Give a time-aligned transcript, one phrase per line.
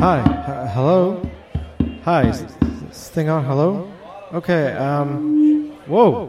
[0.00, 0.20] Hi.
[0.20, 1.20] H- hello.
[2.04, 2.28] Hi.
[2.30, 2.42] Is
[2.88, 3.44] this thing on?
[3.44, 3.92] Hello.
[4.32, 4.72] Okay.
[4.72, 5.72] Um.
[5.86, 6.28] Whoa.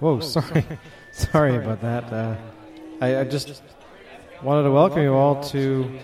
[0.00, 0.18] Whoa.
[0.34, 0.64] Sorry.
[1.12, 2.12] sorry about that.
[2.12, 2.34] Uh,
[3.00, 3.62] I, I just
[4.42, 6.00] wanted to welcome you all to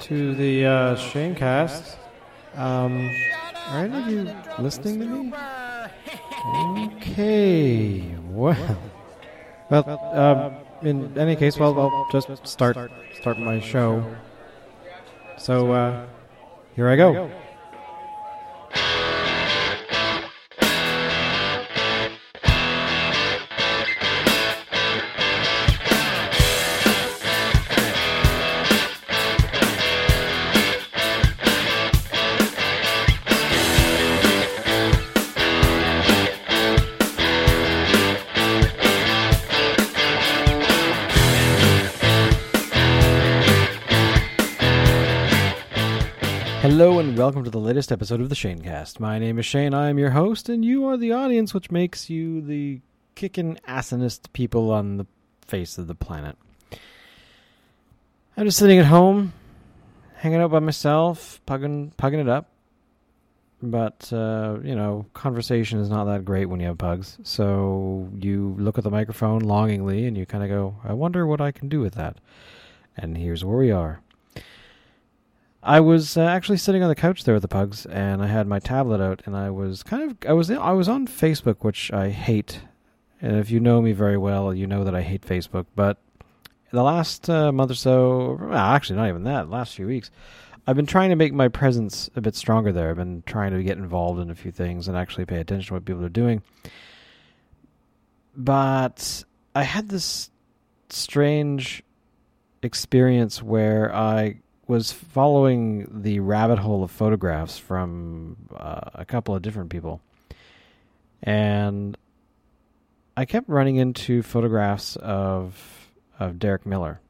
[0.00, 1.96] to the uh, Shanecast.
[2.56, 3.10] Um.
[3.70, 5.32] Are any of you listening to me?
[7.00, 8.04] Okay.
[8.28, 8.78] Well.
[9.70, 10.00] Well.
[10.12, 10.86] Um.
[10.86, 12.76] In any case, well, I'll just start
[13.18, 14.04] start my show.
[15.38, 16.06] So, uh,
[16.78, 17.28] here I go.
[46.60, 48.98] Hello and welcome to the latest episode of the Shanecast.
[48.98, 49.74] My name is Shane.
[49.74, 52.80] I am your host, and you are the audience, which makes you the
[53.14, 55.06] kickin' assinest people on the
[55.46, 56.36] face of the planet.
[58.36, 59.34] I'm just sitting at home,
[60.16, 62.50] hanging out by myself, pugging, pugging it up.
[63.62, 67.18] But uh, you know, conversation is not that great when you have pugs.
[67.22, 71.40] So you look at the microphone longingly, and you kind of go, "I wonder what
[71.40, 72.16] I can do with that."
[72.96, 74.00] And here's where we are.
[75.62, 78.46] I was uh, actually sitting on the couch there with the pugs, and I had
[78.46, 81.92] my tablet out, and I was kind of I was I was on Facebook, which
[81.92, 82.60] I hate.
[83.20, 85.66] And if you know me very well, you know that I hate Facebook.
[85.74, 85.98] But
[86.70, 90.12] the last uh, month or so, well, actually not even that, last few weeks,
[90.66, 92.90] I've been trying to make my presence a bit stronger there.
[92.90, 95.74] I've been trying to get involved in a few things and actually pay attention to
[95.74, 96.42] what people are doing.
[98.36, 100.30] But I had this
[100.90, 101.82] strange
[102.62, 104.36] experience where I
[104.68, 110.00] was following the rabbit hole of photographs from uh, a couple of different people.
[111.22, 111.96] And
[113.16, 115.88] I kept running into photographs of
[116.20, 117.00] of Derek Miller.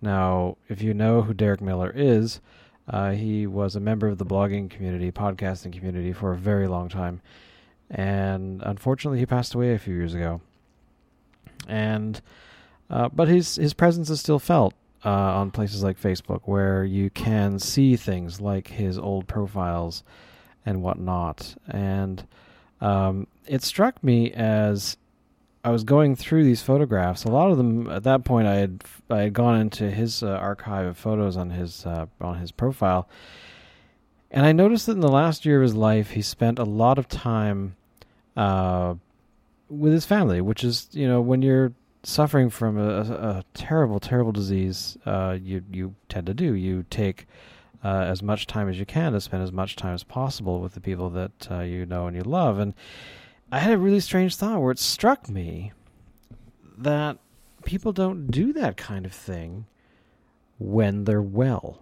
[0.00, 2.40] Now, if you know who Derek Miller is,
[2.88, 6.88] uh, he was a member of the blogging community, podcasting community for a very long
[6.88, 7.20] time.
[7.90, 10.40] And unfortunately, he passed away a few years ago.
[11.68, 12.20] And
[12.88, 14.74] uh, but his his presence is still felt
[15.04, 20.02] uh, on places like Facebook, where you can see things like his old profiles
[20.64, 21.54] and whatnot.
[21.68, 22.26] And
[22.80, 24.96] um, it struck me as
[25.64, 27.24] I was going through these photographs.
[27.24, 30.28] A lot of them at that point, I had I had gone into his uh,
[30.28, 33.08] archive of photos on his uh, on his profile,
[34.30, 36.98] and I noticed that in the last year of his life, he spent a lot
[36.98, 37.76] of time
[38.36, 38.94] uh,
[39.70, 41.72] with his family, which is you know when you're
[42.06, 46.54] suffering from a, a terrible, terrible disease, uh, you you tend to do.
[46.54, 47.26] You take
[47.82, 50.74] uh, as much time as you can to spend as much time as possible with
[50.74, 52.58] the people that uh, you know and you love.
[52.58, 52.74] And
[53.50, 55.72] I had a really strange thought where it struck me
[56.78, 57.18] that
[57.64, 59.66] people don't do that kind of thing
[60.58, 61.80] when they're well.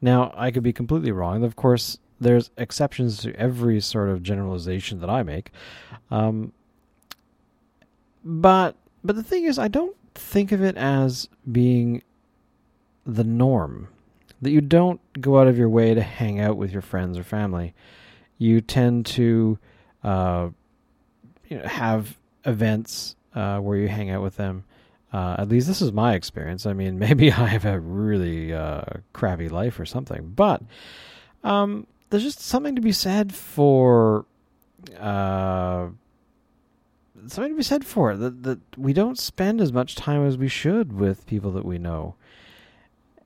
[0.00, 1.42] Now, I could be completely wrong.
[1.42, 5.50] Of course, there's exceptions to every sort of generalization that I make.
[6.10, 6.52] Um,
[8.26, 12.02] but but the thing is, I don't think of it as being
[13.06, 13.88] the norm.
[14.42, 17.22] That you don't go out of your way to hang out with your friends or
[17.22, 17.72] family.
[18.36, 19.58] You tend to
[20.02, 20.48] uh,
[21.48, 24.64] you know, have events uh, where you hang out with them.
[25.12, 26.66] Uh, at least this is my experience.
[26.66, 28.82] I mean, maybe I have a really uh,
[29.12, 30.62] crappy life or something, but
[31.44, 34.26] um, there's just something to be said for
[34.98, 35.88] uh,
[37.28, 40.36] something to be said for it that that we don't spend as much time as
[40.36, 42.14] we should with people that we know.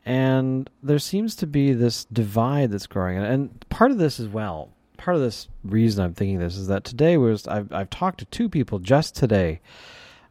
[0.04, 4.70] And there seems to be this divide that's growing, and, part of this as well.
[4.96, 8.24] Part of this reason I'm thinking this is that today was I've I've talked to
[8.26, 9.60] two people just today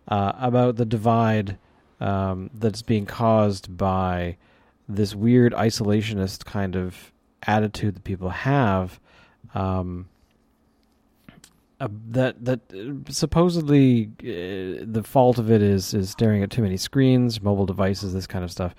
[0.08, 1.58] uh, about the divide
[2.00, 4.38] um, that's being caused by
[4.88, 7.12] this weird isolationist kind of
[7.44, 9.00] attitude that people have.
[9.54, 10.08] Um,
[11.80, 16.62] uh, that that uh, supposedly uh, the fault of it is is staring at too
[16.62, 18.76] many screens, mobile devices, this kind of stuff.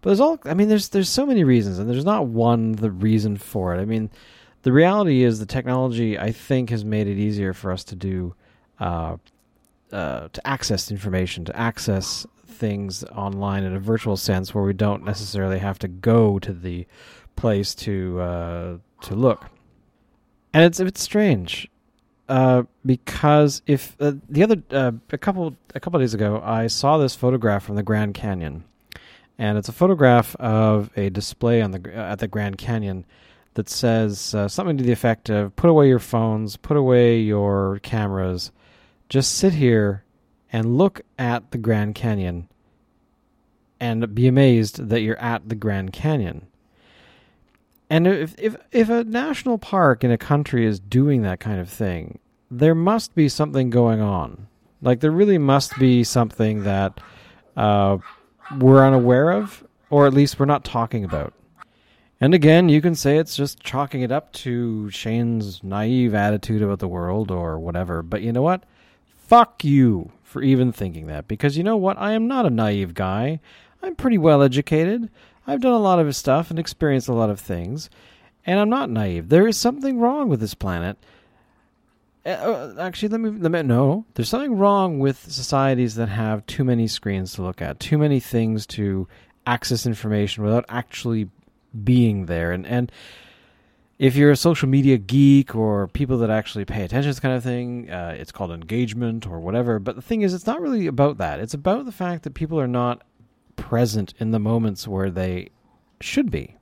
[0.00, 2.90] But there's all I mean there's there's so many reasons and there's not one the
[2.90, 3.80] reason for it.
[3.80, 4.10] I mean
[4.62, 8.34] the reality is the technology I think has made it easier for us to do
[8.78, 9.16] uh,
[9.92, 15.04] uh, to access information, to access things online in a virtual sense where we don't
[15.04, 16.86] necessarily have to go to the
[17.34, 19.46] place to uh, to look.
[20.54, 21.68] And it's it's strange
[22.28, 26.98] uh, because if uh, the other uh, a couple a couple days ago I saw
[26.98, 28.64] this photograph from the Grand Canyon,
[29.38, 33.06] and it's a photograph of a display on the at the Grand Canyon
[33.54, 37.80] that says uh, something to the effect of "Put away your phones, put away your
[37.82, 38.52] cameras,
[39.08, 40.04] just sit here
[40.52, 42.48] and look at the Grand Canyon,
[43.80, 46.46] and be amazed that you're at the Grand Canyon."
[47.90, 51.68] And if if if a national park in a country is doing that kind of
[51.68, 52.18] thing,
[52.50, 54.46] there must be something going on.
[54.82, 57.00] Like there really must be something that
[57.56, 57.98] uh,
[58.58, 61.32] we're unaware of, or at least we're not talking about.
[62.20, 66.80] And again, you can say it's just chalking it up to Shane's naive attitude about
[66.80, 68.02] the world or whatever.
[68.02, 68.64] But you know what?
[69.16, 71.28] Fuck you for even thinking that.
[71.28, 71.96] Because you know what?
[71.98, 73.40] I am not a naive guy.
[73.82, 75.10] I'm pretty well educated.
[75.48, 77.88] I've done a lot of stuff and experienced a lot of things,
[78.44, 79.30] and I'm not naive.
[79.30, 80.98] There is something wrong with this planet.
[82.26, 84.04] Uh, uh, actually, let me, let me no.
[84.12, 88.20] There's something wrong with societies that have too many screens to look at, too many
[88.20, 89.08] things to
[89.46, 91.30] access information without actually
[91.82, 92.52] being there.
[92.52, 92.92] And and
[93.98, 97.34] if you're a social media geek or people that actually pay attention to this kind
[97.34, 99.78] of thing, uh, it's called engagement or whatever.
[99.78, 101.40] But the thing is, it's not really about that.
[101.40, 103.02] It's about the fact that people are not
[103.58, 105.50] present in the moments where they
[106.00, 106.56] should be.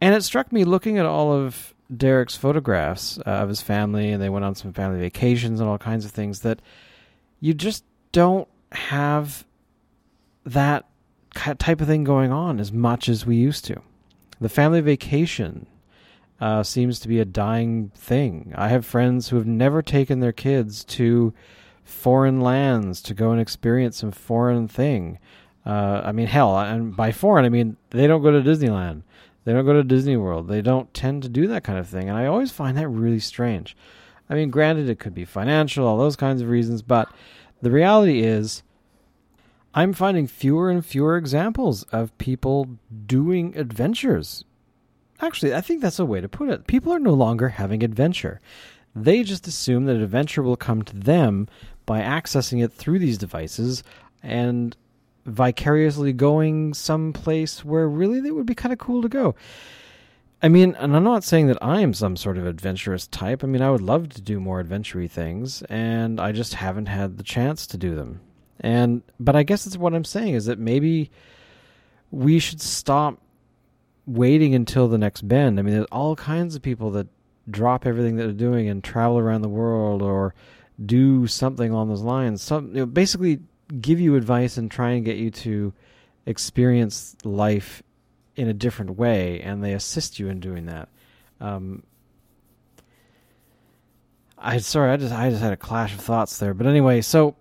[0.00, 4.22] And it struck me looking at all of Derek's photographs uh, of his family, and
[4.22, 6.60] they went on some family vacations and all kinds of things that
[7.40, 9.46] you just don't have
[10.44, 10.84] that
[11.34, 13.80] type of thing going on as much as we used to.
[14.40, 15.66] The family vacation
[16.40, 18.52] uh, seems to be a dying thing.
[18.56, 21.32] I have friends who have never taken their kids to
[21.84, 25.18] foreign lands to go and experience some foreign thing.
[25.66, 29.02] Uh, I mean, hell, and by foreign, I mean they don't go to Disneyland,
[29.44, 32.08] they don't go to Disney World, they don't tend to do that kind of thing,
[32.08, 33.76] and I always find that really strange.
[34.28, 37.08] I mean, granted, it could be financial, all those kinds of reasons, but
[37.62, 38.62] the reality is,
[39.74, 42.68] I'm finding fewer and fewer examples of people
[43.06, 44.44] doing adventures.
[45.20, 46.66] Actually, I think that's a way to put it.
[46.66, 48.40] People are no longer having adventure.
[48.94, 51.48] They just assume that adventure will come to them
[51.86, 53.82] by accessing it through these devices
[54.22, 54.76] and
[55.26, 59.34] vicariously going someplace where really it would be kind of cool to go.
[60.42, 63.42] I mean, and I'm not saying that I am some sort of adventurous type.
[63.42, 67.16] I mean, I would love to do more adventury things, and I just haven't had
[67.16, 68.20] the chance to do them.
[68.60, 71.10] And but I guess that's what I'm saying is that maybe
[72.10, 73.20] we should stop
[74.06, 75.58] waiting until the next bend.
[75.58, 77.06] I mean, there's all kinds of people that
[77.50, 80.34] drop everything that they're doing and travel around the world or
[80.84, 82.42] do something along those lines.
[82.42, 83.40] Some you know, basically
[83.80, 85.72] give you advice and try and get you to
[86.26, 87.82] experience life
[88.36, 90.88] in a different way, and they assist you in doing that.
[91.40, 91.82] Um,
[94.38, 97.36] I sorry, I just I just had a clash of thoughts there, but anyway, so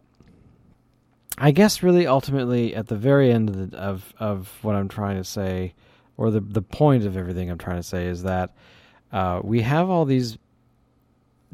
[1.38, 5.18] I guess really ultimately at the very end of the, of, of what I'm trying
[5.18, 5.74] to say,
[6.16, 8.56] or the the point of everything I'm trying to say is that
[9.12, 10.38] uh, we have all these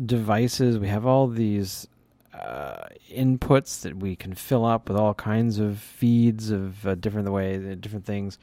[0.04, 1.88] devices, we have all these
[2.40, 7.30] uh, inputs that we can fill up with all kinds of feeds of uh, different
[7.32, 8.38] ways, different things.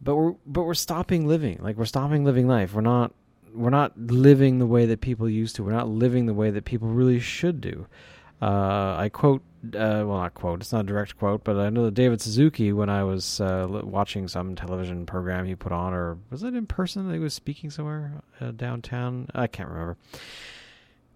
[0.00, 1.58] But we're but we're stopping living.
[1.60, 2.74] Like we're stopping living life.
[2.74, 3.12] We're not
[3.54, 5.62] we're not living the way that people used to.
[5.62, 7.86] We're not living the way that people really should do.
[8.40, 10.60] Uh, I quote, uh, well, not quote.
[10.60, 13.68] It's not a direct quote, but I know that David Suzuki, when I was uh,
[13.84, 17.12] watching some television program he put on, or was it in person?
[17.12, 19.28] He was speaking somewhere uh, downtown.
[19.32, 19.96] I can't remember.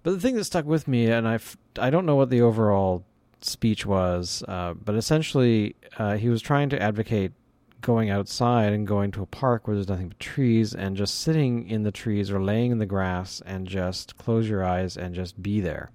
[0.07, 1.41] But the thing that stuck with me, and I
[1.81, 3.05] I don't know what the overall
[3.41, 7.33] speech was, uh, but essentially uh, he was trying to advocate
[7.81, 11.69] going outside and going to a park where there's nothing but trees and just sitting
[11.69, 15.43] in the trees or laying in the grass and just close your eyes and just
[15.43, 15.91] be there.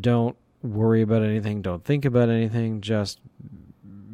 [0.00, 3.18] Don't worry about anything, don't think about anything, just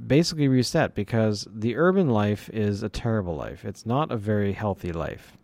[0.06, 3.62] basically reset because the urban life is a terrible life.
[3.62, 5.36] It's not a very healthy life.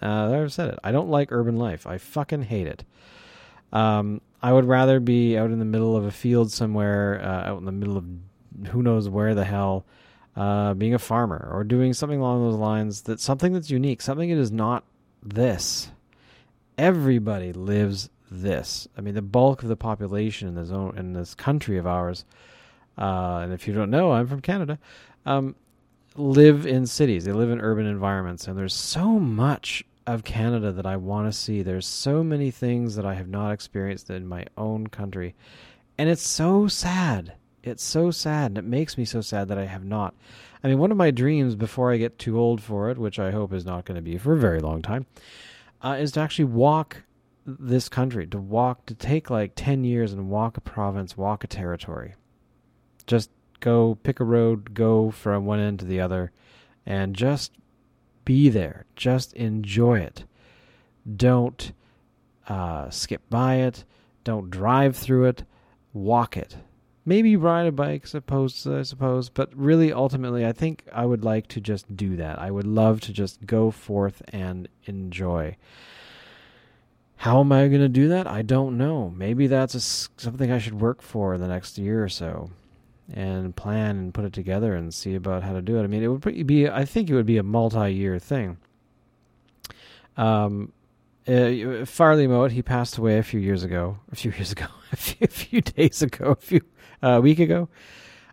[0.00, 0.78] Uh, I've said it.
[0.84, 1.86] I don't like urban life.
[1.86, 2.84] I fucking hate it.
[3.72, 7.58] Um, I would rather be out in the middle of a field somewhere, uh, out
[7.58, 8.04] in the middle of
[8.68, 9.84] who knows where the hell,
[10.36, 13.02] uh, being a farmer or doing something along those lines.
[13.02, 14.84] That something that's unique, something that is not
[15.22, 15.90] this.
[16.76, 18.86] Everybody lives this.
[18.96, 22.24] I mean, the bulk of the population in this own, in this country of ours,
[22.96, 24.78] uh, and if you don't know, I'm from Canada.
[25.26, 25.56] Um,
[26.16, 27.24] live in cities.
[27.24, 31.38] They live in urban environments, and there's so much of Canada that I want to
[31.38, 31.62] see.
[31.62, 35.34] There's so many things that I have not experienced in my own country.
[35.96, 37.34] And it's so sad.
[37.62, 38.52] It's so sad.
[38.52, 40.14] And it makes me so sad that I have not.
[40.62, 43.30] I mean, one of my dreams before I get too old for it, which I
[43.30, 45.06] hope is not going to be for a very long time,
[45.82, 47.02] uh, is to actually walk
[47.46, 51.46] this country, to walk, to take like 10 years and walk a province, walk a
[51.46, 52.14] territory.
[53.06, 56.30] Just Go pick a road, go from one end to the other,
[56.86, 57.52] and just
[58.28, 58.84] be there.
[58.94, 60.24] Just enjoy it.
[61.16, 61.72] Don't
[62.46, 63.84] uh, skip by it.
[64.22, 65.44] Don't drive through it.
[65.94, 66.58] Walk it.
[67.06, 71.48] Maybe ride a bike, suppose I suppose, but really, ultimately, I think I would like
[71.48, 72.38] to just do that.
[72.38, 75.56] I would love to just go forth and enjoy.
[77.16, 78.26] How am I going to do that?
[78.26, 79.08] I don't know.
[79.08, 82.50] Maybe that's a, something I should work for the next year or so
[83.12, 85.82] and plan and put it together and see about how to do it.
[85.82, 88.58] I mean, it would be, I think it would be a multi year thing.
[90.16, 90.72] Um,
[91.26, 94.96] uh, Farley Mowat, he passed away a few years ago, a few years ago, a
[94.96, 96.60] few, a few days ago, a few
[97.02, 97.68] uh, a week ago.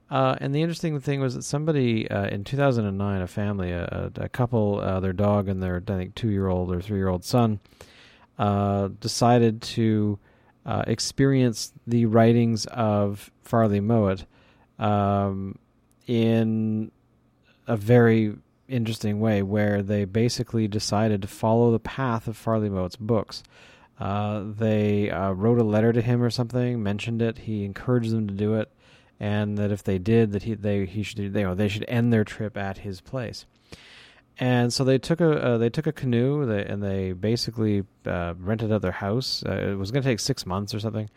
[0.09, 4.29] Uh, and the interesting thing was that somebody uh, in 2009, a family, a, a
[4.29, 7.25] couple, uh, their dog and their I think two year old or three year old
[7.25, 7.59] son,
[8.37, 10.19] uh, decided to
[10.87, 14.25] experience the writings of Farley Mowat
[14.79, 15.57] um,
[16.07, 16.91] in
[17.67, 18.35] a very
[18.67, 23.43] interesting way, where they basically decided to follow the path of Farley Mowat's books.
[23.99, 27.39] Uh, they uh, wrote a letter to him or something, mentioned it.
[27.39, 28.69] He encouraged them to do it,
[29.19, 31.85] and that if they did, that he they he should they you know, they should
[31.87, 33.45] end their trip at his place.
[34.37, 38.33] And so they took a uh, they took a canoe they, and they basically uh,
[38.37, 39.43] rented out their house.
[39.47, 41.09] Uh, it was going to take six months or something,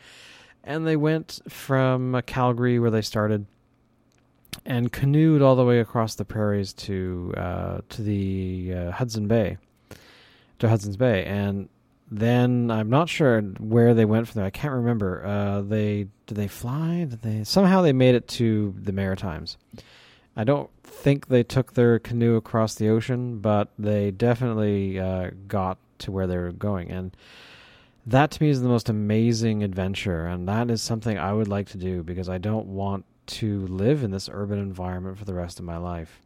[0.68, 3.46] and they went from Calgary where they started
[4.66, 9.56] and canoed all the way across the prairies to uh, to the uh, Hudson Bay,
[10.58, 11.70] to Hudson's Bay, and
[12.10, 14.46] then I'm not sure where they went from there.
[14.46, 15.24] I can't remember.
[15.24, 17.06] Uh, they did they fly?
[17.08, 19.56] Did they somehow they made it to the Maritimes?
[20.36, 25.78] I don't think they took their canoe across the ocean, but they definitely uh, got
[26.00, 27.16] to where they were going, and
[28.08, 31.68] that to me is the most amazing adventure, and that is something I would like
[31.68, 35.58] to do because I don't want to live in this urban environment for the rest
[35.58, 36.20] of my life.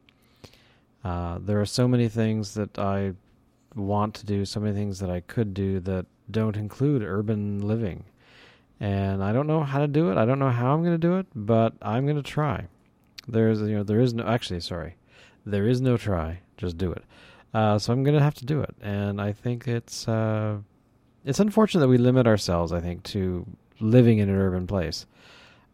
[1.03, 3.15] Uh, there are so many things that I
[3.75, 8.05] want to do, so many things that I could do that don't include urban living.
[8.79, 10.19] And I don't know how to do it.
[10.19, 12.67] I don't know how I'm going to do it, but I'm going to try.
[13.27, 14.95] There's, you know, there is no, actually, sorry,
[15.45, 16.41] there is no try.
[16.57, 17.03] Just do it.
[17.53, 18.75] Uh, so I'm going to have to do it.
[18.81, 20.59] And I think it's, uh,
[21.25, 23.47] it's unfortunate that we limit ourselves, I think, to
[23.81, 25.07] living in an urban place.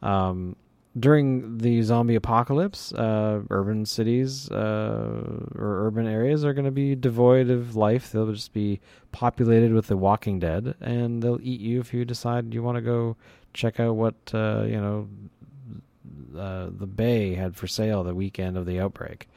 [0.02, 0.56] Um,
[0.98, 6.94] during the zombie apocalypse, uh, urban cities uh, or urban areas are going to be
[6.94, 8.10] devoid of life.
[8.10, 8.80] They'll just be
[9.12, 12.82] populated with the Walking Dead, and they'll eat you if you decide you want to
[12.82, 13.16] go
[13.54, 15.08] check out what uh, you know
[16.38, 19.28] uh, the Bay had for sale the weekend of the outbreak.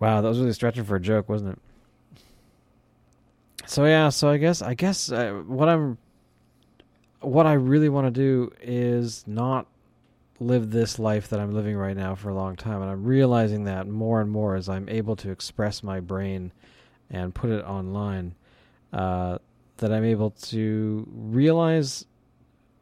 [0.00, 1.58] Wow, that was really stretching for a joke, wasn't it?
[3.66, 5.98] So yeah, so I guess I guess uh, what I'm
[7.20, 9.66] what I really want to do is not
[10.40, 12.82] live this life that I'm living right now for a long time.
[12.82, 16.52] And I'm realizing that more and more as I'm able to express my brain
[17.10, 18.34] and put it online,
[18.92, 19.38] uh,
[19.76, 22.06] that I'm able to realize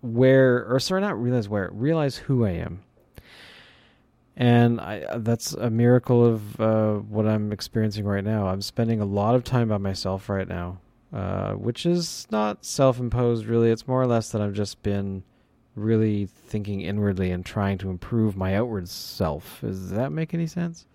[0.00, 2.82] where, or sorry, not realize where, realize who I am.
[4.40, 8.46] And I, that's a miracle of uh, what I'm experiencing right now.
[8.48, 10.78] I'm spending a lot of time by myself right now,
[11.12, 13.70] uh, which is not self imposed, really.
[13.70, 15.24] It's more or less that I've just been
[15.74, 19.60] really thinking inwardly and trying to improve my outward self.
[19.60, 20.86] Does that make any sense?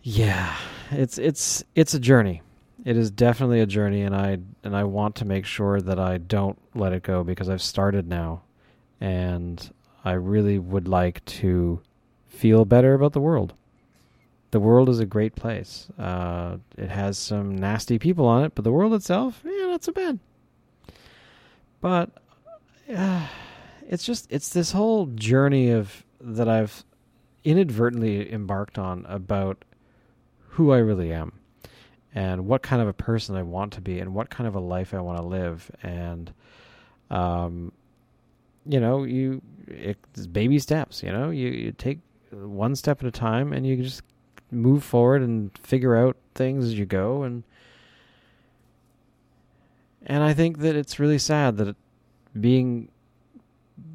[0.00, 0.56] Yeah,
[0.90, 2.40] it's it's it's a journey.
[2.86, 6.16] It is definitely a journey, and I and I want to make sure that I
[6.16, 8.44] don't let it go because I've started now,
[8.98, 9.70] and
[10.06, 11.80] I really would like to
[12.28, 13.54] feel better about the world.
[14.52, 15.88] The world is a great place.
[15.98, 19.90] Uh, it has some nasty people on it, but the world itself, yeah, not so
[19.90, 20.20] bad.
[21.80, 22.10] But
[22.94, 23.26] uh,
[23.88, 26.84] it's just it's this whole journey of that I've
[27.42, 29.64] inadvertently embarked on about
[30.50, 31.32] who I really am
[32.14, 34.60] and what kind of a person I want to be and what kind of a
[34.60, 36.32] life I want to live and
[37.10, 37.72] um
[38.68, 41.30] you know you it's baby steps you know?
[41.30, 41.98] You, you take
[42.30, 44.02] one step at a time and you just
[44.50, 47.42] move forward and figure out things as you go and
[50.08, 51.74] and I think that it's really sad that
[52.38, 52.88] being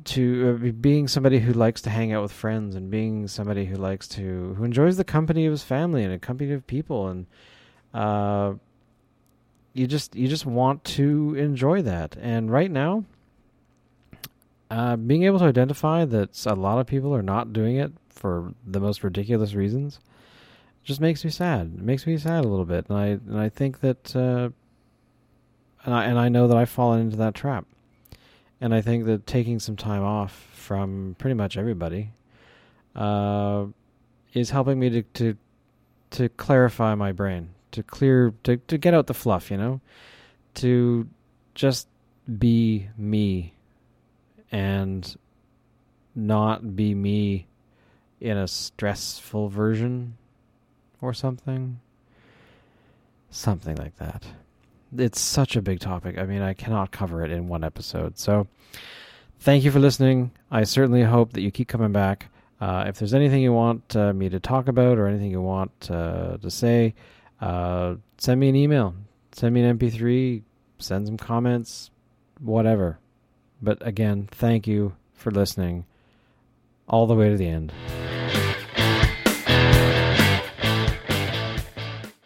[0.04, 3.76] to uh, being somebody who likes to hang out with friends and being somebody who
[3.76, 7.26] likes to who enjoys the company of his family and a company of people and
[7.94, 8.54] uh
[9.74, 12.16] you just you just want to enjoy that.
[12.20, 13.06] And right now
[14.72, 18.54] uh being able to identify that a lot of people are not doing it for
[18.66, 20.00] the most ridiculous reasons
[20.84, 21.74] just makes me sad.
[21.78, 22.90] It makes me sad a little bit.
[22.90, 24.50] And i and i think that uh
[25.86, 27.66] and i and i know that i've fallen into that trap.
[28.62, 32.12] And I think that taking some time off from pretty much everybody
[32.96, 33.66] uh,
[34.34, 35.38] is helping me to, to
[36.12, 39.82] to clarify my brain, to clear, to to get out the fluff, you know,
[40.56, 41.08] to
[41.56, 41.88] just
[42.38, 43.54] be me
[44.52, 45.16] and
[46.16, 47.48] not be me
[48.20, 50.18] in a stressful version
[51.02, 51.80] or something.
[53.30, 54.26] Something like that.
[54.98, 56.18] It's such a big topic.
[56.18, 58.18] I mean, I cannot cover it in one episode.
[58.20, 58.48] So,
[59.40, 60.32] thank you for listening.
[60.52, 62.28] I certainly hope that you keep coming back.
[62.60, 65.90] Uh, if there's anything you want uh, me to talk about or anything you want
[65.90, 66.94] uh, to say,
[67.40, 68.94] uh, send me an email.
[69.32, 70.44] Send me an MP3.
[70.78, 71.90] Send some comments.
[72.40, 73.00] Whatever.
[73.62, 75.86] But again, thank you for listening
[76.88, 77.72] all the way to the end.